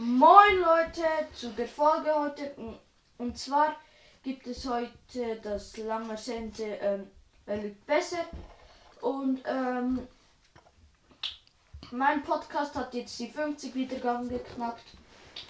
[0.00, 1.02] Moin Leute
[1.34, 2.52] zu der Folge heute.
[3.18, 3.74] Und zwar
[4.22, 7.10] gibt es heute das lange Sente ähm,
[7.48, 8.24] lügt besser.
[9.00, 10.06] Und ähm,
[11.90, 14.84] mein Podcast hat jetzt die 50 Wiedergaben geknackt.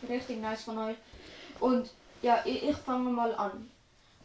[0.09, 0.97] Richtig nice von euch.
[1.61, 1.91] Und
[2.23, 3.71] ja, ich, ich fange mal an.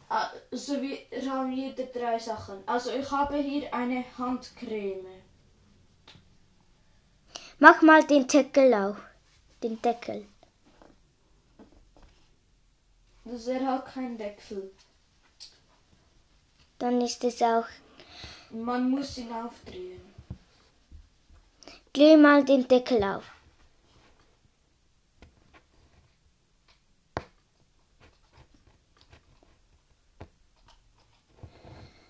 [0.07, 0.99] Also wir
[1.29, 2.63] haben jeder drei Sachen.
[2.65, 5.05] Also ich habe hier eine Handcreme.
[7.59, 8.95] Mach mal den Deckel auf.
[9.64, 10.25] Den Deckel.
[13.24, 14.71] Das er hat keinen Deckel.
[16.79, 17.65] Dann ist es auch.
[18.51, 20.01] Man muss ihn aufdrehen.
[21.93, 23.23] Dreh mal den Deckel auf.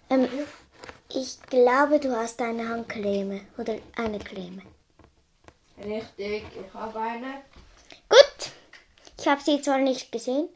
[0.10, 0.28] Ähm,
[1.10, 4.64] ich glaube, du hast eine Handcreme oder eine Creme.
[5.78, 7.44] Richtig, ich habe eine.
[9.24, 10.50] Ich habe sie zwar nicht gesehen,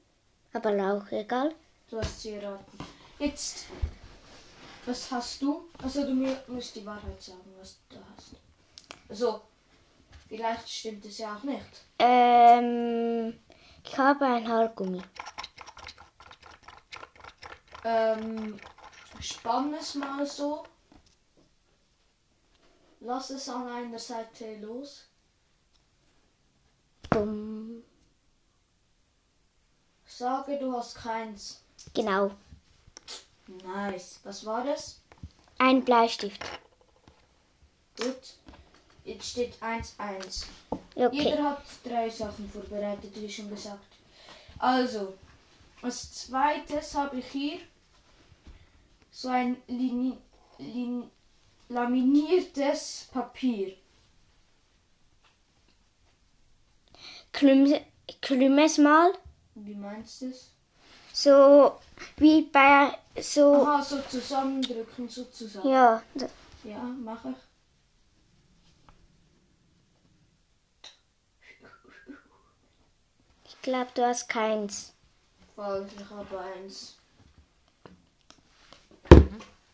[0.51, 1.55] aber auch egal.
[1.89, 2.77] Du hast sie erraten.
[3.17, 3.67] Jetzt,
[4.85, 5.69] was hast du?
[5.81, 6.13] Also du
[6.47, 8.35] musst die Wahrheit sagen, was du hast.
[9.07, 9.41] Also,
[10.27, 11.85] vielleicht stimmt es ja auch nicht.
[11.99, 13.39] Ähm,
[13.85, 15.01] ich habe ein Haargummi.
[17.85, 18.59] Ähm,
[19.21, 20.65] spann es mal so.
[22.99, 25.05] Lass es an einer Seite los.
[27.09, 27.56] Bumm.
[30.17, 31.61] Sage, du hast keins.
[31.93, 32.31] Genau.
[33.63, 34.19] Nice.
[34.23, 34.99] Was war das?
[35.59, 36.43] Ein Bleistift.
[37.95, 38.33] Gut.
[39.05, 40.45] Jetzt steht 1-1.
[40.95, 41.09] Okay.
[41.11, 43.85] Jeder hat drei Sachen vorbereitet, wie schon gesagt.
[44.57, 45.13] Also,
[45.83, 47.59] als zweites habe ich hier
[49.11, 50.17] so ein lini,
[50.57, 51.11] lin,
[51.69, 53.77] laminiertes Papier.
[57.31, 57.71] Klüm,
[58.19, 59.13] klüm es mal.
[59.65, 60.51] Wie meinst du es?
[61.13, 61.79] So
[62.17, 63.55] wie bei so.
[63.65, 65.67] Aha, so zusammendrücken, sozusagen.
[65.69, 66.27] Ja, d-
[66.63, 67.37] Ja, mache ich.
[73.45, 74.93] ich glaube, du hast keins.
[75.55, 76.97] Falsch, ich habe eins.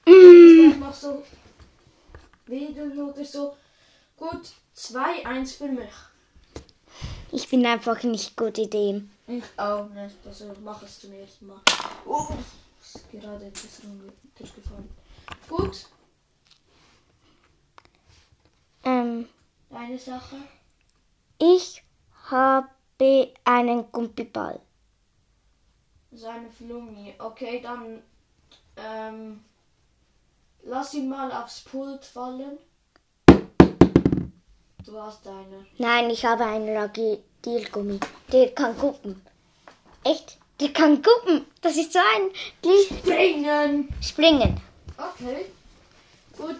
[0.05, 1.23] Ist einfach so
[2.45, 3.57] wedeln oder so.
[4.17, 5.91] Gut, 2-1 für mich.
[7.35, 9.11] Ich bin einfach nicht gut in dem.
[9.25, 11.59] Ich auch nicht, also ich mache es zum ersten Mal.
[12.05, 12.27] Oh,
[12.79, 14.89] ist gerade etwas runtergefallen.
[15.49, 15.87] Gut,
[18.85, 19.27] Ähm,
[19.69, 20.35] deine Sache.
[21.39, 21.81] ich
[22.29, 22.67] habe
[23.45, 24.59] einen Gummiball.
[26.11, 27.15] Seine Flummi.
[27.17, 28.03] Okay, dann
[28.75, 29.43] ähm,
[30.63, 32.57] lass ihn mal aufs Pult fallen.
[34.93, 35.65] Du hast eine.
[35.79, 37.99] Nein, ich habe einen Radiergummi.
[38.31, 39.19] Der kann gucken.
[40.03, 40.37] Echt?
[40.59, 41.47] Der kann gucken.
[41.61, 42.29] Das ist so ein
[42.61, 43.89] Gli- Springen!
[44.03, 44.61] Springen.
[44.95, 45.45] Okay.
[46.37, 46.57] Gut,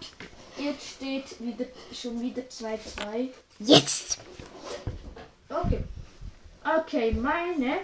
[0.58, 3.28] jetzt steht wieder schon wieder 2-2.
[3.60, 4.18] Jetzt.
[5.48, 5.84] Okay.
[6.80, 7.82] Okay, meine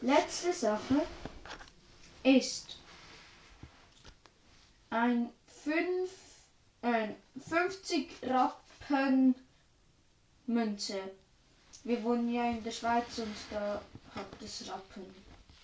[0.00, 1.02] letzte Sache
[2.22, 2.76] ist
[4.90, 5.30] ein
[5.64, 6.08] 5,
[6.82, 7.16] ein
[7.48, 8.69] 50 Rappen
[10.46, 10.98] Münze.
[11.84, 13.80] Wir wohnen ja in der Schweiz und da
[14.14, 15.04] hat es Rappen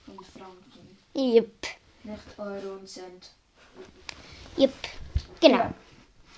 [0.06, 1.66] und Franken, Jupp.
[2.04, 3.30] nicht Euro und Cent.
[4.56, 4.72] Jupp.
[5.40, 5.58] Genau.
[5.58, 5.74] Ja.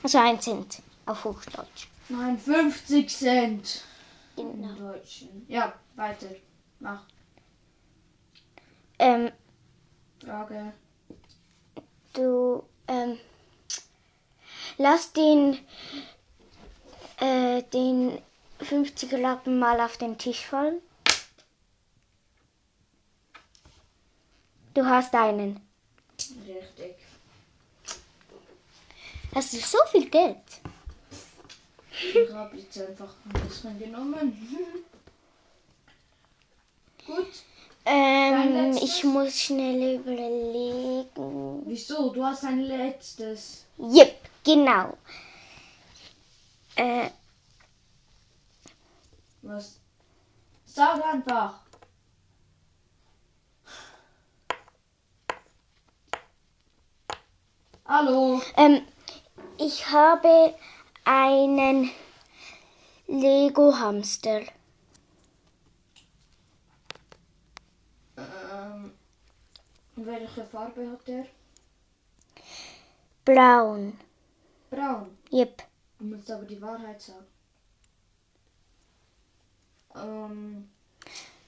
[0.02, 1.88] Also ein Cent auf Hochdeutsch.
[2.08, 3.84] Nein, 50 Cent
[4.34, 4.50] Genau.
[4.70, 5.44] im Deutschen.
[5.48, 6.28] Ja, weiter.
[6.80, 7.02] Mach.
[8.98, 9.30] Ähm,
[10.24, 10.72] Frage.
[12.14, 13.18] du, ähm,
[14.78, 15.58] lass den,
[17.58, 18.18] äh, den
[18.60, 20.80] 50er Lappen mal auf den Tisch fallen.
[24.74, 25.60] Du hast einen.
[26.18, 26.96] Richtig.
[29.34, 30.36] Hast du so viel Geld?
[31.90, 34.84] Ich habe jetzt einfach ein bisschen genommen.
[37.06, 37.26] Gut.
[37.84, 41.62] Ähm, ich muss schnell überlegen.
[41.66, 42.10] Wieso?
[42.10, 43.64] Du hast ein letztes.
[43.78, 44.96] Jep, genau.
[46.76, 47.10] Äh,
[49.48, 49.80] Was?
[50.66, 51.60] Sag einfach.
[57.86, 58.42] Hallo.
[58.58, 58.82] ähm,
[59.56, 60.54] ich habe
[61.06, 61.90] einen
[63.06, 64.42] Lego-Hamster.
[68.18, 68.92] Ähm,
[69.96, 71.24] welche Farbe hat der?
[73.24, 73.98] Braun.
[74.68, 75.16] Braun.
[75.30, 75.62] Jep.
[75.98, 77.37] Du musst aber die Wahrheit sagen.
[79.94, 80.68] Ähm,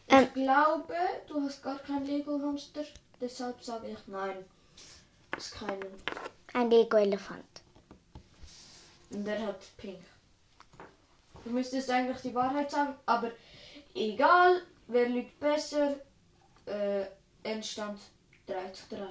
[0.08, 0.22] Ähm.
[0.24, 0.94] ich glaube,
[1.28, 2.84] du hast gar keinen Lego-Hamster.
[3.20, 4.44] Deshalb sage ich nein.
[5.36, 5.84] Ist keinen.
[6.54, 7.44] Ein Lego-Elefant.
[9.10, 10.00] Und der hat pink.
[11.44, 13.30] Du müsstest eigentlich die Wahrheit sagen, aber
[13.94, 15.96] egal, wer lügt besser,
[16.66, 17.04] äh,
[17.42, 17.98] Endstand
[18.46, 19.06] 3 zu 3.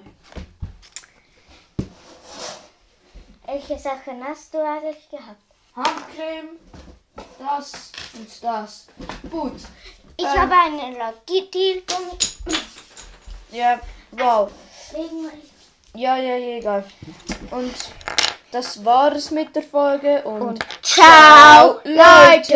[3.45, 5.41] Welche Sachen hast du eigentlich gehabt?
[5.75, 6.59] Handcreme,
[7.39, 8.87] das und das.
[9.29, 9.53] Gut.
[10.17, 10.41] Ich Ähm.
[10.41, 10.79] habe einen
[11.87, 12.57] Gummi.
[13.51, 13.79] Ja,
[14.11, 14.51] wow.
[15.95, 16.83] Ja, ja, ja, egal.
[17.51, 17.73] Und
[18.51, 22.53] das war es mit der Folge und, Und ciao, Leute!